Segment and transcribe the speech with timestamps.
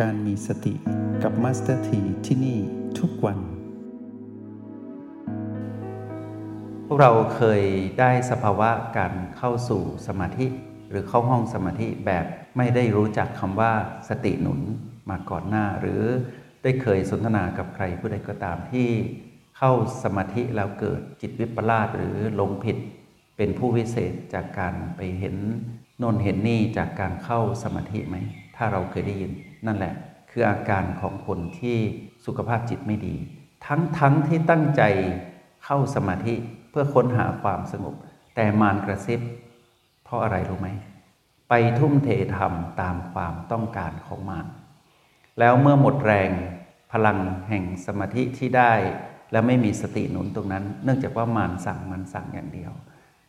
[0.00, 0.74] การมีสติ
[1.22, 2.58] กับมาสเตอร์ทีที่นี่
[2.98, 3.38] ทุกวัน
[6.86, 7.62] พวกเราเคย
[8.00, 10.46] ได้สภาวะการเข้าสู่สมาธิ
[10.90, 12.24] หรือเข้าห้องสมาธิแบบ
[12.56, 13.72] ไม่ได้รู้จักคำว่า
[14.08, 14.60] สติหนุน
[15.10, 16.02] มาก่อนหน้า หรือ
[16.62, 18.88] ได้เคยสนทนากับใครผู้ใดก็ตามที่
[19.58, 22.76] เข้าสมาธิแล้วเกิดจิตวิปลาสหรือหลงผิด
[23.36, 25.36] เป็นผู้วิเศษจากการไปเห็น
[25.98, 28.16] โนนเห็นนี่จากการเข้าสมาธิไหม
[28.56, 29.32] ถ้าเราเคยได้ยิน
[29.66, 29.94] นั่นแหละ
[30.30, 31.76] คืออาการของคนที่
[32.26, 33.14] สุขภาพจิตไม่ดี
[33.66, 34.82] ทั้งทั้งที่ตั้งใจ
[35.64, 36.34] เข้าสมาธิ
[36.70, 37.94] เพื่อค้นหาความสงบ
[38.34, 39.20] แต่มารกระซิบ
[40.04, 40.68] เพราะอะไรรู้ไหม
[41.48, 44.46] ไปทุ่มเททำตามความต้องการของมาร
[45.38, 46.30] แล้วเมื่อหมดแรง
[46.92, 48.72] พลังแห่งสมาธิที่ได้
[49.32, 52.72] แล้วไม่มีสติหนุนตรงนั้น เนื่องจากว่ามารสั่งมันสั่งอย่างเดียว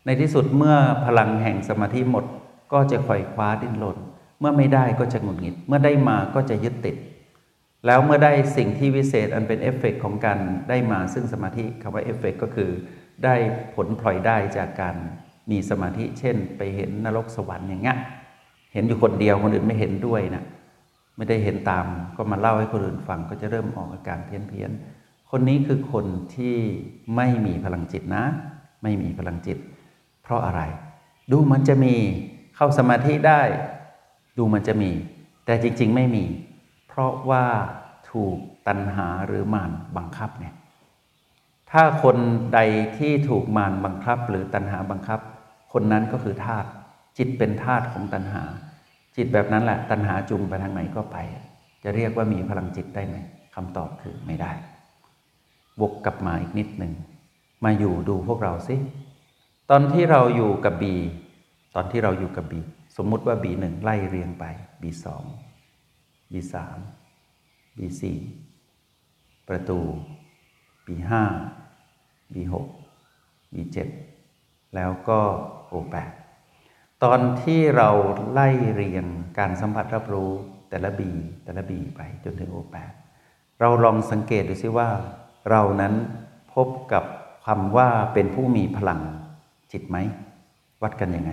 [0.06, 2.26] ในที่สุดเมื่อพลังแห่งสมาธิหมด
[2.74, 3.98] ก็จะคอยคว้าดิ้นรน
[4.42, 6.96] เมื่อไม่ได้ก็จะหงุดหงิด เมื่อได้มาก็จะยึดติด
[7.86, 10.40] แล้วเมื่อได้สิ่งที่วิเศษอันเป็นเอฟเฟกของการ
[10.70, 12.70] ได้มาซึ่งสมาธิคำว่าเอฟเฟกก็คือ
[13.24, 13.36] ได้
[13.76, 14.96] ผลพลอยได้จากการ
[15.52, 17.98] มีสมาธิเช่น ไปเห็นนรกสวรรค์อย่างเงี้ย
[18.74, 20.44] เห็นอยู่คนเดียวคนอื่นไม่เห็นด้วยนะ
[21.18, 21.86] ไม่ได้เห็นตาม
[22.18, 24.72] ก็มาเล่าให้คนอื่นฟังก็จะเริ่มออกอาการเพี้ยนเพี้ยน
[25.32, 26.56] คนนี้คือคนที่
[27.16, 28.24] ไม่มีพลังจิตนะ
[28.84, 29.58] ไม่มีพลังจิต
[30.24, 30.62] เพราะอะไร
[31.32, 31.96] ดูมันจะมี
[32.56, 33.42] เข้าสมาธิได้
[34.38, 34.92] ดูมันจะมี
[35.46, 36.26] แต่จริง ๆ ไม่มี
[36.88, 37.46] เพราะว่า
[38.12, 38.38] ถูก
[38.68, 40.56] ตัณหาหรือมารบังคับเนี่ย
[41.72, 42.18] ถ้าคน
[42.54, 42.60] ใด
[42.98, 45.20] ที่ถูกมารบังคับ หรือตัณหาบังคับ
[45.74, 46.70] คนนั้นก็คือธาตุ
[47.18, 48.44] จิตเป็นธาตุของตัณหา
[49.16, 51.18] จิตแบบนั้นแหละตัณหาจุงไปทางไหนก็ไป
[51.84, 53.16] จะเรียกว่ามีพลังจิตได้ไหม
[53.56, 54.52] คำตอบคือไม่ได้
[55.82, 56.94] วกกลับมาอีกนิดหนึ่ง
[57.64, 58.76] มาอยู่ดูพวกเราสิ
[59.70, 60.96] ตอนที่เราอยู่กับบี
[61.76, 62.62] ตอนที่เราอยู่กับบี
[62.96, 64.46] สมมุติว่าบีหนึ่งไล่เรียงไป
[64.82, 65.24] บีสอง
[66.32, 66.78] บีสาม
[67.78, 68.18] บีสี่
[69.48, 69.80] ประตู
[70.88, 71.24] บีห้า
[72.34, 72.68] บีหก
[73.54, 73.88] บีเจ็ด
[74.76, 75.22] แล้วก็
[75.68, 76.12] โอแปด
[77.04, 77.90] ตอนที่เรา
[78.32, 79.06] ไล่เรียง
[79.38, 80.32] การสัมผัสรับรู้
[80.70, 81.12] แต่ละบี
[81.44, 82.92] แต่ละบีไปจนถึงโอแปด
[83.60, 84.90] เราลองสังเกตดูซิว่า
[85.50, 85.94] เรานั้น
[86.54, 87.04] พบกับ
[87.46, 89.00] คำว่าเป็นผู้มีพลัง
[89.72, 89.98] จิตไหม
[90.82, 91.32] วัดกันยังไง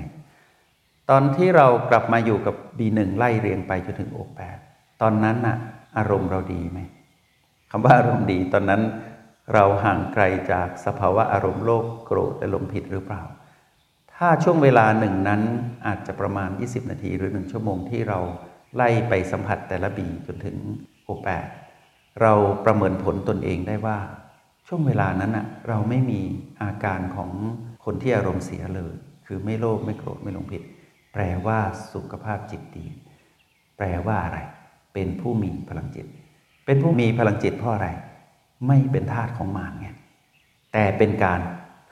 [1.11, 4.59] ตอนที่เรากลับมาอยู่กับ B1 ไล่เรียงไปจนถึง O8
[5.03, 5.57] ตอนนั้นน่ะ
[5.99, 6.79] อารมณ์เราดีไหม
[7.71, 8.83] คำว่าอารมณ์ดีตอนนั้น
[9.55, 13.23] เราห่างไกลจากสภาวะอารมณ์โลภโกรธและลมผิดหรือเปล่า
[14.15, 15.43] ถ้าช่วงเวลาหนึ่งนั้น
[15.87, 18.19] อาจจะประมาณ 20 นาทีหรือหนึ่งชั่วโมงที่เรา
[18.77, 20.57] ไล่ไปสัมผัสแต่ละบีจนถึง
[21.09, 21.47] O8
[22.23, 22.33] เรา
[22.65, 23.99] ประเมินผลตนเองได้ว่า
[24.69, 26.21] ช่วงเวลานั้นอะเราไม่มี
[26.63, 27.31] อาการของ
[27.85, 28.95] คนที่อารมณ์เสียเลย
[29.27, 30.63] คือไม่โลภไม่โกรธไม่หลงผิด
[31.21, 31.61] แปลว่า
[31.93, 32.87] สุขภาพจิตดี
[33.77, 34.39] แปลว่าอะไร
[34.95, 36.07] เป็นผู้มีพลังจิต
[36.67, 37.89] เป็นผู้มีพลังจิตเพราะอะไร
[38.67, 39.89] ไม่เป็นทาสของมารไง
[40.73, 41.41] แต่เป็นการ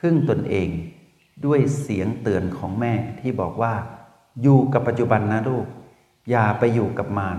[0.00, 0.69] พึ่งตนเอง
[1.47, 3.75] ด้วยเสียงเตือนของแม่ที่บอกว่า
[4.42, 5.66] อยู่กับปัจจุบันนะลูก
[6.31, 7.38] อย่าไปอยู่กับมาร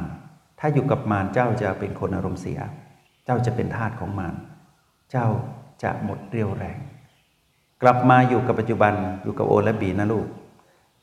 [0.60, 2.60] ถ้าอยู่กับมารเจ้าจะเป็นคนอารมณ์เสีย
[3.26, 4.36] เจ้าจะเป็นทาสของมาร
[5.12, 5.28] เจ้า
[5.84, 6.78] จะหมดเรี่ยวแรง
[7.82, 8.94] กลับมาอยู่กับปัจจุบัน
[9.24, 10.28] อยู่กับโอและบีนะลูก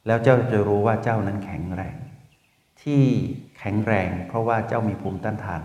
[0.06, 1.96] แล้วเจ้าจะรู้ว่าเจ้านั้นแข็งแรง
[2.82, 3.02] ที่
[3.58, 5.62] แข็งแรง เพราะว่าเจ้ามีภูมิต้านทาน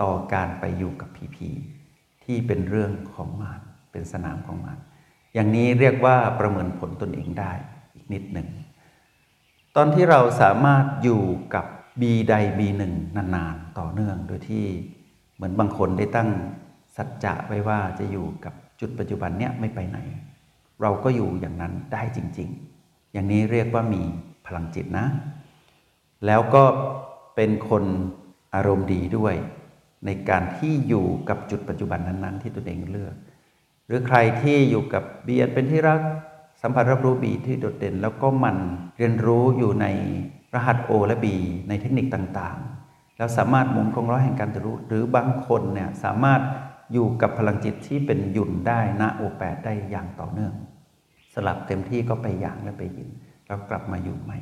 [0.00, 1.48] ต่อการไปอยู่กับผีผี
[2.24, 3.60] ที่เป็นเรื่องของมาร
[3.92, 4.78] เป็นสนามของมาร
[5.34, 7.52] อย่างนี้เรียกว่าประเมินผลตนเองได้
[7.94, 8.48] อีกนิดหนึ่ง
[9.76, 11.22] ตอนที่เราสามารถอยู่
[11.54, 11.66] กับ
[12.00, 14.64] บีใดบีหนึ่งนานๆ ต่อเนื่องโดยที่
[15.34, 16.30] เหมือนบางคนได้ตั้ง
[16.96, 19.98] สัจจะไว้ว่าจะอยู่กับจุดปัจจุบันเนี้ยไม่ไปไหน
[20.82, 22.71] เราก็อยู่อย่างนั้นได้จริง ๆ
[23.12, 24.02] อย่างนี้เรียกว่ามี
[24.46, 25.06] พลังจิตนะ
[26.26, 26.64] แล้วก็
[27.36, 27.84] เป็นคน
[28.54, 29.34] อารมณ์ดีด้วย
[30.06, 33.14] ในการที่อยู่กับจุดปัจจุบันนั้น ๆ ที่ตัวเองเลือก
[33.86, 36.00] หรือใครที่อยู่กับเบียนเป็นที่รัก
[36.62, 38.56] สัมผัสรับรู้บีที่โดดเด่น แล้วก็มัน
[38.98, 39.86] เรียนรู้อยู่ใน
[40.54, 41.26] รหัส O และ B
[41.68, 46.40] ในเทคนิคต่างๆ แล้วสามารถหมุนกงร้อยแห่งการรู้ หรือบางคนเนี่ยสามารถ
[46.92, 50.52] อยู่กับพลังจิตที่เป็นหยุ่นได้ณโอแปดได้อย่างต่อเนื่อง
[51.34, 53.08] สลับเต็มที่ก็ไปอย่างและไปยิน
[53.46, 54.38] แล้วกลับมาอยู่ใหม่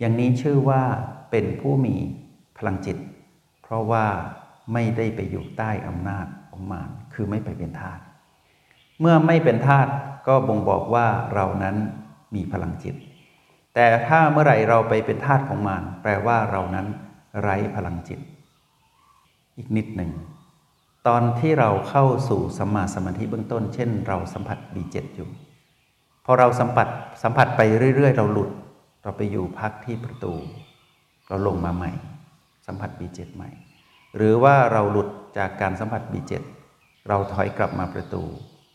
[0.00, 0.82] อย่างนี้ชื่อว่า
[1.30, 1.96] เป็นผู้มี
[2.58, 2.96] พลังจิต
[3.62, 4.06] เพราะว่า
[4.72, 7.98] ไม่ได้ไปอยู่ใต้อำนาจของมารคือไม่ไปเป็นทาส
[9.00, 9.86] เมื่อไม่เป็นทาส
[10.26, 11.76] ก็บ่งบอกว่าเรานั้น
[12.34, 12.94] มีพลังจิต
[13.74, 16.86] แต่ถ้าเมื่อไหร่เราไปเป็นทาสของมารแปลว่าเรานั้น
[17.42, 18.20] ไร้พลังจิต
[19.56, 20.10] อีกนิดหนึ่ง
[21.06, 25.28] ตอนที่เราเข้าสู่สัมมาสมาธิเบื้องต้น เช่น เราสัมผัสบีเจ็ดอยู่
[26.24, 26.88] พอเราสัมผัส
[27.22, 27.60] สัมผัสไป
[27.96, 28.50] เรื่อย ๆ เราหลุด
[29.02, 30.34] เราไปอยู่พักที่ประตู
[31.28, 31.92] เราลงมาใหม่
[32.66, 33.50] สัมผัสบีเจ็ดใหม่
[34.16, 36.32] หรือว่าเราหลุดจากการสัมผัส B7
[37.08, 38.22] เราถอยกลับมาประตู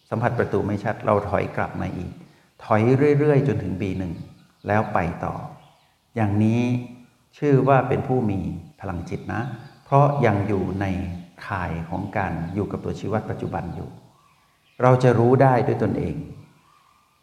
[0.09, 2.11] สัมผัสประตูไม่ชัด เราถอยกลับมาอีก
[2.63, 2.81] ถอย
[3.19, 4.03] เรื่อย ๆ จนถึง B1
[4.67, 5.33] แล้วไปต่อ
[6.15, 6.61] อย่างนี้
[7.37, 8.39] ชื่อว่าเป็นผู้มี
[8.79, 9.41] พลังจิตนะ
[9.85, 10.85] เพราะยังอยู่ใน
[11.47, 13.89] ข่ายของการอยู่กับตัวชีวิตปัจจุบันอยู่
[14.81, 16.15] เราจะรู้ได้ด้วยตนเอง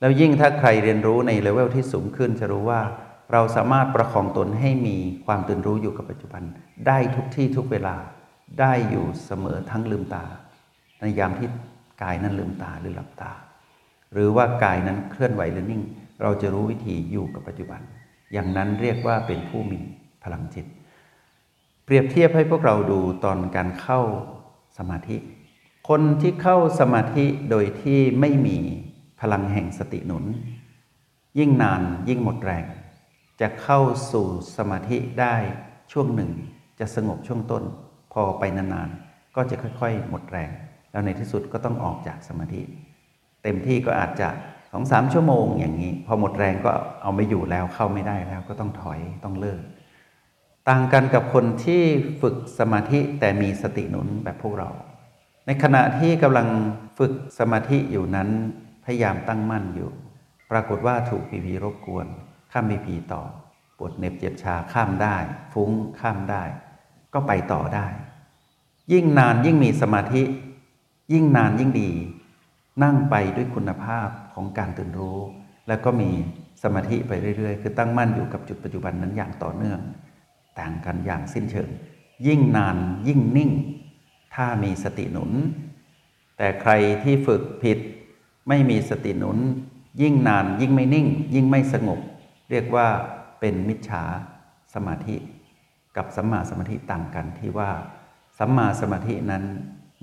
[0.01, 2.81] แล้วยิ่งถ้าใครเรียนรู้ในเลเวลที่สูงขึ้น จะรู้ว่า
[3.33, 4.97] เราสามารถประคองตนให้มี
[5.27, 6.43] ความตื่นรู้อยู่กับปัจจุบัน
[6.87, 7.95] ได้ทุกที่ทุกเวลา
[8.61, 10.25] ได้อยู่เสมอทั้งลืมตา
[11.01, 11.49] ในยามที่
[12.03, 13.33] กายนั้นลืมตาหรือหลับตา
[14.13, 15.83] หรือว่ากายนั้นเคลื่อนไหวหรือนิ่ง
[16.23, 17.81] เราจะรู้วิธีอยู่กับปัจจุบัน
[18.33, 19.79] อย่างนั้นเรียกว่าเป็นผู้มี
[20.25, 20.67] พลังจิต
[21.85, 24.01] เปรียบเทียบให้พวกเราดูตอนการเข้า
[24.79, 25.17] สมาธิ
[25.89, 28.59] คนที่เข้าสมาธิโดยที่ไม่มี
[29.21, 30.25] พลังแห่งสติหนุน
[31.39, 32.65] ยิ่งนานยิ่งหมดแรง
[33.41, 33.81] จะเข้า
[34.13, 34.27] สู่
[34.57, 35.37] สมาธิได้
[35.93, 36.31] ช่วงหนึ่ง
[36.81, 37.65] จะสงบช่วงต้น
[38.13, 40.51] พอไปนานๆก็จะค่อยๆ หมดแรง
[40.91, 42.63] แล้วในที่สุดก็ต้องออกจากสมาธิ
[43.43, 44.29] เต็มที่ก็อาจจะ
[44.73, 46.73] สองสามชั่วโมงอย่างนี้ พอหมดแรงก็
[47.03, 49.61] เอาไม่อยู่แล้วเข้าไม่ได้แล้วก็ต้องถอยต้องเลิก
[50.69, 51.83] ต่างกันกับคนที่
[52.23, 54.71] ฝึกสมาธิแต่มีสติหนุนแบบพวกเรา
[55.47, 56.49] ในขณะที่กำลัง
[56.99, 58.29] ฝึกสมาธิอยู่นั้น
[58.87, 59.91] พยายามตั้งมั่นอยู่
[60.51, 62.07] ปรากฏว่าถูกผีผีรบกวน
[62.53, 63.23] ข้ามผีผีต่อ
[63.79, 65.17] ปวดเหน็บเจ็บชาข้ามได้
[65.53, 66.43] ฟุ้งข้ามได้
[67.15, 67.87] ก็ไปต่อได้
[68.93, 70.23] ยิ่งนานยิ่งมีสมาธิ
[71.13, 71.91] ยิ่งนานยิ่งดี
[72.83, 75.19] นั่งไปด้วยคุณภาพของการตื่นรู้
[75.69, 76.11] แล้วก็มี
[76.63, 79.81] สมาธิไปเรื่อย ๆ คือตั้งมั่นอยู่กับจุดปัจจุบันนั้นอย่างต่อเนื่อง
[80.61, 81.69] ต่างกันอย่างสิ้นเชิง
[82.27, 82.77] ยิ่งนาน
[83.09, 83.51] ยิ่งนิ่ง
[84.35, 85.31] ถ้ามีสติหนุน
[86.37, 86.73] แต่ใคร
[87.03, 87.79] ที่ฝึกผิด
[88.49, 89.39] ไม่มีสติหนุน
[90.03, 92.01] ยิ่งนานยิ่งไม่นิ่ง ยิ่งไม่สงบ
[92.51, 92.89] เรียกว่า
[93.41, 94.03] เป็นมิจฉา
[94.75, 95.17] สมาธิ
[95.97, 97.71] กับสัมมาสมาธิต่างกันที่ว่า
[98.39, 99.45] สัมมาสมาธินั้น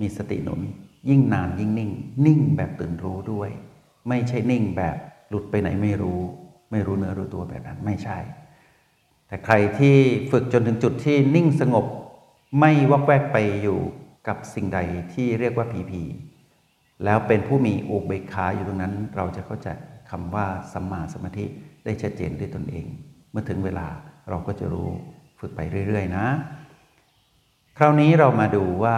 [0.00, 0.60] มีสติหนุน
[1.08, 1.90] ยิ่งนานยิ่งนิ่ง
[2.26, 3.50] นิ่งแบบตื่นรู้ด้วย
[4.08, 4.96] ไม่ใช่นิ่งแบบ
[5.28, 6.20] หลุดไปไหนไม่รู้
[6.70, 8.18] ไม่รู้เนื้อรู้ตัวแบบนั้นไม่ใช่
[9.26, 9.96] แต่ใครที่
[10.30, 11.86] ฝึกจนถึงจุดที่นิ่งสงบ
[12.60, 13.78] ไม่วอกแวกไปอยู่
[14.28, 14.78] กับสิ่งใด
[15.12, 16.02] ที่เรียกว่าผีผี
[17.04, 19.68] แล้วเป็นผู้มีอุเบกขาอยู่ตรงนั้น เราจะเข้าใจ
[20.10, 21.46] คำว่าสัมมาสมาธิ
[21.84, 22.86] ได้ชัดเจนด้วยตนเอง
[23.30, 23.86] เมื่อถึงเวลา
[24.28, 24.88] เราก็จะรู้
[25.40, 26.26] ฝึกไปเรื่อย ๆ นะ
[27.78, 28.96] คราวนี้เรามาดูว่า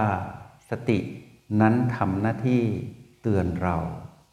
[0.71, 0.99] สติ
[1.61, 2.63] นั้นทำหน้าที่
[3.23, 3.77] เตือนเรา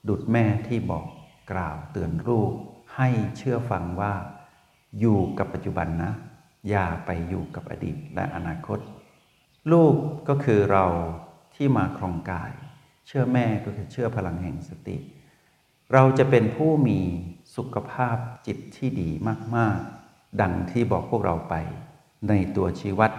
[0.10, 1.06] ดุดแม่ที่บอก
[1.52, 2.52] กล่าวเตือนลูก
[2.96, 4.14] ให้เชื่อฟังว่า
[5.00, 6.12] อยู่กับปัจจุบันนะ
[6.70, 8.80] อย่าไปอยู่กับอดีตและอนาคต
[9.72, 9.96] ลูก
[10.30, 10.86] ก็คือเรา
[11.56, 12.52] ที่มาครองกาย
[13.08, 14.98] เชื่อแม่ก็คือเชื่อพลังแห่งสติ
[15.94, 17.00] เราจะเป็นผู้มี
[17.56, 18.18] สุขภาพ
[18.48, 19.10] จิตที่ดี
[19.56, 19.78] มาก
[20.10, 21.56] ๆ ดังที่บอกพวกเราไป
[22.30, 23.12] ในตัวชี้วัด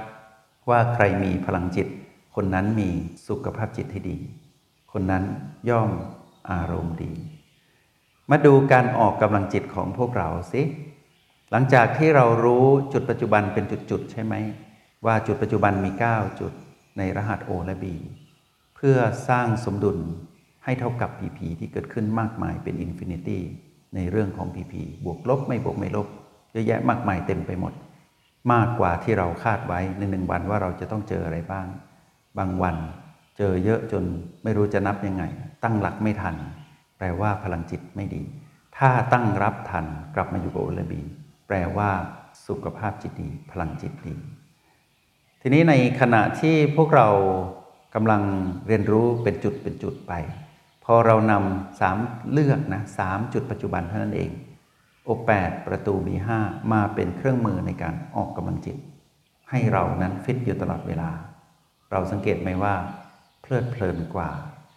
[0.69, 1.89] ว่าใครมีพลังจิต
[2.35, 2.91] คนนั้นมี
[3.29, 4.17] สุขภาพจิตที่ดี
[4.93, 5.25] คนนั้น
[5.71, 5.91] ย่อม
[6.51, 7.13] อารมณ์ดี
[8.31, 10.63] มาดูการออกกำลังจิตของพวกเราสิ
[11.51, 14.35] หลังจากที่เรารู้จุดปัจจุบันเป็นจุด ๆ ใช่ไหม
[15.07, 16.53] ว่าจุดปัจจุบันมี 9 จุด
[16.99, 17.85] ในรหัส O และ B
[18.23, 19.99] เพื่อสร้างสมดุล
[20.65, 23.43] ให้เท่ากับ PP ที่เกิดขึ้นมากมายเป็น infinity
[23.94, 26.08] ในเรื่องของ PP บวกลบไม่บวกไม่ลบ
[26.53, 27.73] เยอะแยะมากมายเต็มไปหมด
[28.53, 31.67] มากกว่าที่เราคาดไว้ในหนึ่งวันว่าเราจะต้องเจออะไรบ้าง
[32.39, 32.77] บางวัน
[33.39, 34.05] เจอเยอะจน
[34.44, 35.25] ไม่รู้จะนับยังไง
[35.63, 36.37] ตั้งหลักไม่ทัน
[36.99, 38.23] แปลว่าพลังจิตไม่ดี
[38.77, 41.03] ถ้าตั้งรับทันกลับมาอยู่กับโอลบี
[41.47, 41.91] แปลว่า
[42.47, 44.15] สุขภาพจิตดี พลังจิตดี
[45.43, 47.08] ทีนี้ในขณะที่พวกเรา
[47.94, 48.22] กำลัง
[48.67, 50.13] เรียนรู้เป็นจุดเป็นจุดไป
[50.84, 51.96] พอเรานำสาม
[52.32, 54.31] เลือกนะสามจุดปัจจุบันเท่านั้นเอง
[55.05, 56.41] โอแปดประตูมีห้า
[56.72, 58.77] มาเป็นเครื่องมือในการออกกำลังจิต
[59.51, 61.10] ให้เรานั้นฟิตอยู่ตลอดเวลา
[61.91, 62.74] เราสังเกตไหมว่า
[63.43, 64.31] เพลิดเพลินกว่า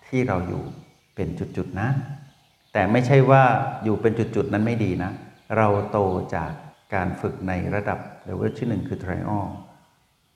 [0.07, 0.63] ที่เราอยู่
[1.15, 1.89] เป็นจุดๆนะ
[2.73, 3.43] แต่ไม่ใช่ว่า
[3.83, 5.11] อยู่เป็นจุดๆนั้นไม่ดีนะ
[5.57, 5.99] เราโต
[6.35, 6.51] จาก
[6.93, 9.45] การฝึกในระดับเลเวลที่หนึ่งคือ trial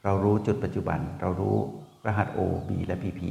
[0.04, 1.58] เรารู้จุดปัจจุบันเรารู้
[2.06, 3.22] รหัส O B และ PP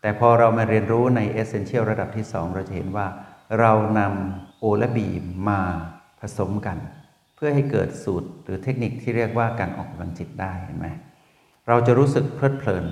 [0.00, 3.06] แต่พอเรามาเรียนรู้ใน Essential ระดับที่ 2 เราจะเห็นว่า
[3.60, 4.98] เรานำ O และ B
[5.48, 5.60] มา
[6.20, 6.78] ผสมกัน
[7.34, 10.88] เพื่อให้เกิดสูตรหรือเทคนิคที่เรียกว่าการออกกำลังจิตได้เห็นไหม
[11.68, 12.86] เราจะรู้สึกเพลิดเพลิน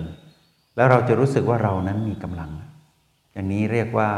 [0.76, 2.50] แล้วเราจะรู้สึกว่าเรานั้นมีกำลัง
[3.32, 4.10] อย่างนี้เรียกว่า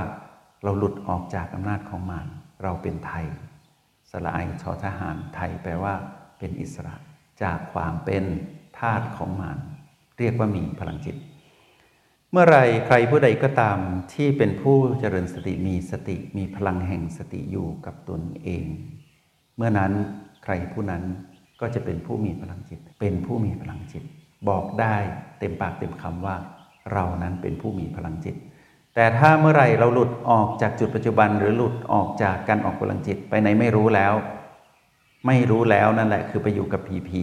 [0.63, 2.27] เราหลุดออกจากอำนาจของมาร
[2.63, 3.27] เราเป็นไทย
[4.11, 5.95] สละไอชอทหารไทยแปลว่า
[6.39, 6.95] เป็นอิสระ
[7.43, 8.25] จากความเป็น
[8.79, 9.59] ทาสของมาร
[10.19, 11.17] เรียกว่ามีพลังจิต
[12.31, 13.79] เมื่อไรใครผู้ใดก็ตาม
[14.15, 18.67] ที่เป็นผู้เจริญสติมีสติมีพลังแห่งสติอยู่กับตนเอง
[19.57, 19.93] เมื่อนั้น
[20.45, 21.03] ใครผู้นั้น
[21.61, 24.03] ก็จะเป็นผู้มีพลังจิต เป็นผู้มีพลังจิต
[24.49, 24.97] บอกได้
[25.39, 26.37] เต็มปากเต็มคำว่า
[26.93, 28.37] เรานั้นเป็นผู้มีพลังจิต
[28.95, 34.15] แต่ถ้าเมื่อไรเราหลุดออกจากจุดปัจจุบัน หรือหลุดออกจากการออกพลังจิตไปไหนไม่รู้แล้ว
[35.27, 37.23] ไม่รู้แล้วนั่นแหละคือไปอยู่กับพีพี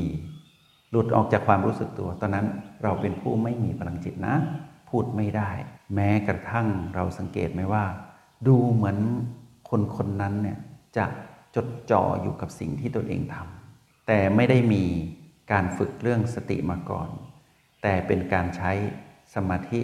[0.92, 2.48] หลุดออกจากความรู้สึกตัว ตอนนั้น
[2.84, 4.36] เราเป็นผู้ไม่มีพลังจิตนะ
[4.90, 5.52] พูดไม่ได้
[5.96, 7.86] แม้กระทั่งเราสังเกตไหมว่า
[8.48, 8.98] ดูเหมือน
[9.70, 10.60] คนคนนั้นเนี่ย
[10.98, 11.06] จะ
[11.56, 14.84] จดจ่ออยู่กับสิ่งที่ตัวเองทำแต่ไม่ได้มี
[15.52, 17.10] การฝึกเรื่องสติมาก่อน
[17.84, 18.72] แต่เป็นการใช้
[19.36, 19.80] สมาธิ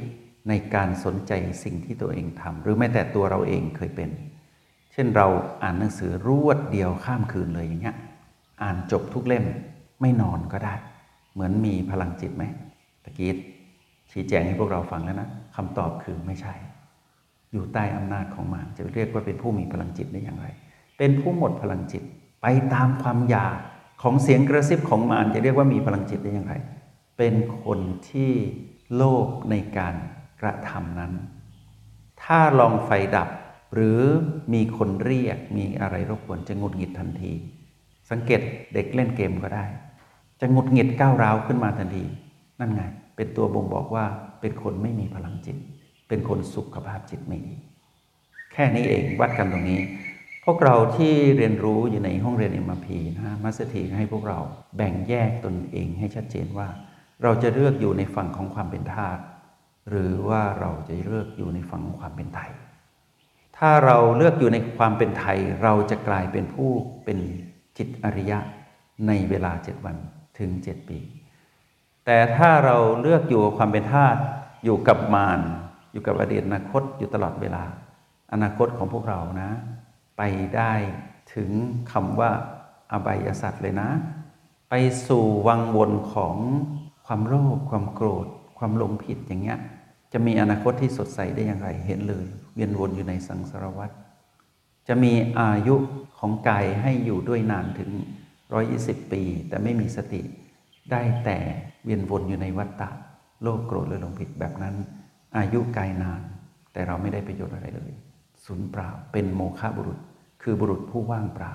[0.49, 1.31] ในการสนใจ
[1.63, 4.09] สิ่งที่ตัวเองทำหรือแม้แต่ตัวเราเองเคยเป็น
[4.93, 5.27] เช่นเรา
[5.63, 7.97] อ่านหนังสือรวดเดียวข้ามคืนเลยอย่างเงี้ย
[8.61, 9.45] อ่านจบทุกเล่ม
[10.01, 10.75] ไม่นอนก็ได้
[11.37, 12.43] เหมือนมีพลังจิตไหม
[13.03, 13.31] ตะกี้
[14.11, 16.53] ชี้แจงให้พวกเราฟังแล้วนะคำตอบคือไม่ใช่
[17.51, 20.47] อยู่ใต้อำนาจของมารจะเรียกว่าเป็นผู้มีพลังจิตได้อย่างไร
[20.97, 22.03] เป็นผู้หมดพลังจิต
[22.41, 23.57] ไปตามความอยาก
[24.01, 26.53] ของเสียงกระซิบของมารจะเรียกว่ามีพลังจิตได้อย่างไร
[27.17, 27.79] เป็นคน
[28.09, 28.31] ที่
[28.95, 29.95] โลภในการ
[30.41, 31.13] กระทำนั้น
[32.23, 33.29] ถ้าลองไฟดับ
[33.73, 34.01] หรือ
[34.53, 37.33] มีคนเรียกมีอะไรรบกวนจะงุดหงิดทันที
[38.09, 38.41] สังเกต
[38.73, 39.65] เด็กเล่นเกมก็ได้
[40.39, 42.05] จะงุดหงิดก้าวร้าวขึ้นมาทันที
[42.59, 42.81] นั่นไง
[43.15, 44.05] เป็นตัวบ่งบอกว่า
[44.41, 45.57] เป็นคนไม่มีพลังจิต
[46.07, 47.55] เป็นคนสุขภาพจิตไม่ดี
[48.53, 49.81] แค่นี้เองวัดกันตรงนี้
[50.45, 54.39] พวกเราที่เรียนรู้อยู่ในห้องเรียนเอ็มพีนะมัสถีให้พวกเรา
[54.77, 56.67] แบ่งแยกตนเองให้ชัดเจนว่า
[57.23, 59.17] เราจะเลือกอยู่ในฝั่งของความเป็นทาส
[59.89, 62.51] หรือว่าเราจะเลือกอยู่ในฝั่งของความเป็นไทย
[63.57, 66.71] ถ้าเราเลือกอยู่ในความเป็นไทย เราจะกลายเป็นผู้
[67.05, 67.19] เป็น
[67.77, 68.39] จิตอริยะ
[69.07, 69.95] ในเวลาเจ็ดวัน
[70.39, 70.99] ถึงเจ็ดปี
[72.05, 74.15] แต่ถ้าเราเลือกอยู่กับความเป็นทาส
[74.63, 75.39] อยู่กับมาร
[75.91, 77.63] อยู่กับอดีตอนาคตอยู่ตลอดเวลา
[78.33, 79.51] อนาคตของพวกเรานะ
[80.17, 80.21] ไป
[80.55, 80.73] ได้
[81.33, 81.51] ถึง
[81.91, 82.31] คำว่า
[82.91, 83.89] อบายสัตว์เลยนะ
[84.69, 84.73] ไป
[85.07, 86.35] สู่วังวนของ
[87.05, 88.27] ความโลภความโกรธ
[88.57, 89.59] ความหลงผิดอย่างเงี้ย
[90.13, 92.25] จะมีอนาคตที่สดใสได้อย่างไรเห็นเลย
[92.55, 93.89] เวียนวนอยู่ในสังสารวัฏ
[94.87, 95.75] จะมีอายุ
[96.17, 97.91] ของกายให้อยู่ด้วยนานถึง
[98.47, 100.21] 120 ปี แต่ไม่มีสติ
[100.91, 101.37] ได้แต่
[101.85, 102.89] เวียนวนอยู่ในวัฏฏะ
[103.41, 104.75] โลภโกรธและหลงผิดแบบนั้น
[105.37, 106.21] อายุกายนาน
[106.73, 107.91] แต่เราไม่ได้ประโยชน์อะไรเลย
[108.45, 109.99] สูญเปล่าเป็นโมฆะบุรุษ
[110.41, 111.53] คือบุรุษผู้ว่างเปล่า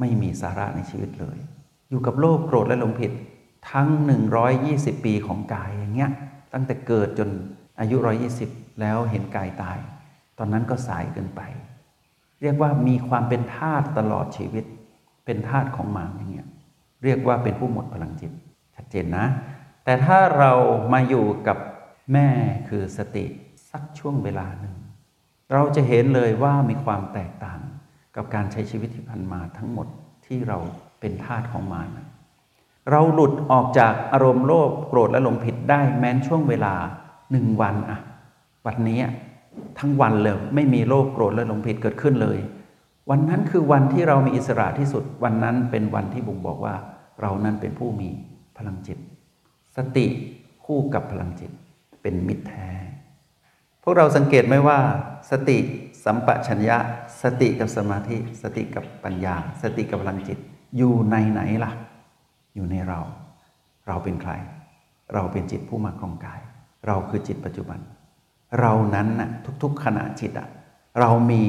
[0.00, 1.38] ไม่มีสาระในชีวิตเลย
[1.90, 3.12] อยู่กับโลภโกรธและหลงผิด
[3.70, 3.88] ทั้ง
[4.46, 6.10] 120 ปีของกายอย่างเงี้ย
[6.52, 7.28] ตั้งแต่เกิดจน
[7.80, 7.96] อายุ
[8.38, 9.78] 120 แล้วเห็นกายตาย
[10.38, 11.40] ตอนนั้นก็สายเกินไป
[12.42, 14.64] เรียกว่ามีความเป็นทาสตลอดชีวิต
[15.24, 16.48] เป็นทาสของหมาอย่างเงี้ย
[17.04, 18.32] เรียกว่าเป็นผู้หมดพลังจิต
[18.74, 19.26] ชัดเจนนะ
[19.84, 20.52] แต่ถ้าเรา
[20.92, 21.58] มาอยู่กับ
[22.12, 22.28] แม่
[22.68, 23.24] คือสติ
[23.70, 24.74] สักช่วงเวลาหนึ่ง
[25.52, 27.60] เราจะเห็นเลยว่ามีความแตกต่าง
[28.16, 29.86] กับการใช้ชีวิตที่ผ่านมาทั้งหมด
[30.26, 30.58] ที่เรา
[31.00, 32.06] เป็นทาสของมารนะ
[32.90, 36.74] เราหลุดออกจากอารมณ์โลภโกรธและหลงผิดได้แม้นช่วงเวลา
[37.30, 37.98] หนึ่งวันอะ
[38.66, 39.00] วันนี้
[39.78, 42.38] ทั้งวันเลยไม่มีโลภโกรธและหลงผิดเกิดขึ้นเลย
[43.10, 46.74] วันนั้นคือวันที่เรามีอิสระที่สุด วันนั้นเป็นวันที่บ่งบอกว่า
[47.20, 48.08] เรานั้นเป็นผู้มี
[48.56, 48.98] พลังจิต
[49.76, 50.06] สติ
[50.64, 51.50] คู่กับพลังจิต
[52.02, 52.68] เป็นมิตรแท้
[53.82, 54.78] พวกเราสังเกตไหมว่า
[55.30, 55.58] สติ
[56.04, 56.78] สัมปชัญญะ
[57.22, 60.38] สติกับสมาธิ สติกับปัญญา สติกับพลังจิต
[60.76, 61.72] อยู่ในไหนล่ะ
[62.54, 63.00] อยู่ในเรา
[63.86, 64.32] เราเป็นใคร
[65.14, 66.40] เราเป็นจิตผู้มาครองกาย
[66.86, 67.78] เราคือจิตปัจจุบัน
[68.60, 69.30] เรานั้นน่ะ
[69.62, 70.48] ทุกๆขณะจิตอะ
[71.00, 71.42] เรามี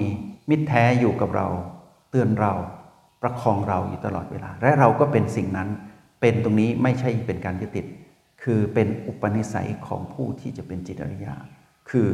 [0.50, 1.48] มิตรแท้อยู่กับเรา
[2.12, 2.54] เตือนเรา
[3.22, 5.70] ประคองเราอยู่ตลอดเวลา และเราก็เป็นสิ่งนั้น
[6.22, 7.86] เป็นตรงนี้ไม่ใช่เป็นการยึดติด
[8.44, 11.36] คือเป็นอุปนิสัยของผู้ที่จะเป็นจิตอริยา
[11.90, 12.10] คือ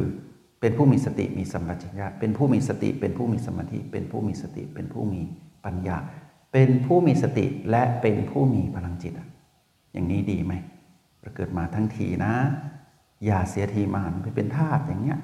[0.60, 5.20] เป็นผู้มีสติมีสัมปชัญญะเป็นผู้มีสติ เป็นผู้มีสมาธิเป็นผู้มีสติ เป็นผู้มี
[5.64, 5.96] ปัญญา
[6.52, 9.12] เป็นผู้มีสติและเป็นผู้มีพลังจิต
[9.92, 10.52] อย่างนี้ดีไหม
[11.20, 12.34] เราเกิดมาทั้งทีนะ
[13.24, 15.18] อย่าเสียทีมานไปเป็นทาสอย่างเงี้ย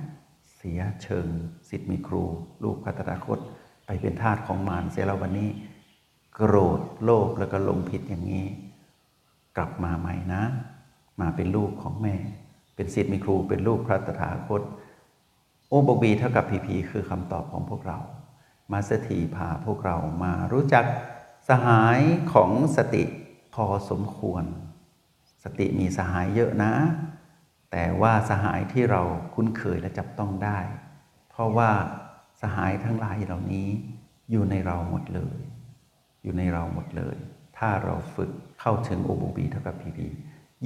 [0.67, 1.27] สียเชิง
[1.69, 2.25] สิทธิ์มีครู
[2.65, 3.39] ลูกพัฒนาคต
[3.87, 5.51] ไปเป็นทาสของมารเสียแล้ววันนี้
[6.35, 8.47] โกรธโลภแล้วก็ลงผิดอย่างนี้
[9.57, 10.43] กลับมาใหม่นะ
[11.21, 12.15] มาเป็นลูกของแม่
[12.77, 14.63] เป็นสิทธิ์มีครู เป็นลูกพระตถาคต
[15.69, 17.99] โอบบีเท่ากับพีพีคือคำตอบของพวกเรา
[18.73, 20.85] มาสถีพาพวกเรามารู้จัก
[21.49, 22.01] สหาย
[22.33, 23.05] ของสติ
[23.55, 24.45] พอสมควร
[25.45, 26.73] สติมีสหายเยอะนะ
[27.73, 29.03] แต่ว่าสหายที่เรา
[29.35, 30.59] คุ้นเคยและจับต้องได้
[31.31, 31.71] เพราะว่า
[32.41, 33.69] สหายทั้งหลายเหล่านี้
[34.31, 35.39] อยู่ในเราหมดเลย
[36.23, 37.17] อยู่ในเราหมดเลย
[37.59, 38.31] ถ้าเราฝึก
[38.61, 40.09] เข้าถึงโอบูบีเท่ากับพีพี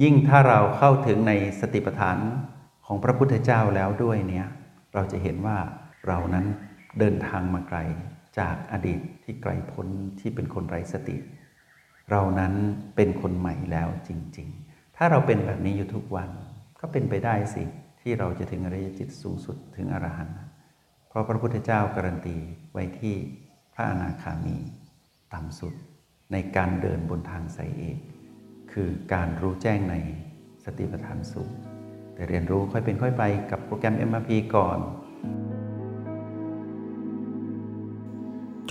[0.01, 2.17] ยิ่งถ้าเราเข้าถึงในสติปัฏฐาน
[2.85, 4.47] ของพระพุทธเจ้าแล้วด้วยเนี่ย
[4.93, 5.57] เราจะเห็นว่า
[6.07, 6.45] เรานั้น
[6.99, 7.79] เดินทางมาไกล
[8.39, 9.87] จากอดีตที่ไกลพ้น
[10.19, 11.17] ที่เป็นคนไร้สติ
[12.11, 12.53] เรานั้น
[12.95, 16.29] เป็นคนใหม่แล้วจริง ๆ ถ้าเราเป็นแบบนี้อยู่ทุกวัน
[16.81, 17.63] ก็เป็นไปได้สิ
[18.01, 20.37] ที่เราจะถึงอริยจิตสูงสุดถึงอรหันต์
[21.07, 22.37] เพราะพระพุทธเจ้าการันตี
[22.73, 23.15] ไว้ที่
[23.73, 24.57] พระอนาคามี
[25.33, 25.73] ต่ำสุด
[26.31, 27.97] ในการเดินบนทางสายเอก
[28.71, 29.95] คือการรู้แจ้งใน
[30.65, 31.51] สติปัฏฐานสูง
[32.13, 34.79] แต่เรียนรู้ค่อยเป็นค่อยไปกับโปรแกรม MRP ก่อน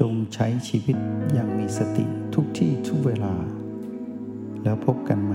[0.01, 0.97] จงใช้ชีวิต
[1.33, 3.35] อย่างมีสติทุกที่ทุกเวลา
[4.63, 5.35] แล้วพบกันใหม่